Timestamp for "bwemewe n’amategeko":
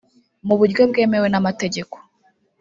0.89-1.95